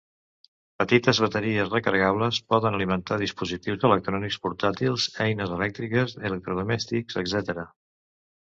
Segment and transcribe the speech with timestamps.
[0.83, 7.65] Petites bateries recarregables poden alimentar dispositius electrònics portàtils, eines elèctriques, electrodomèstics, etc.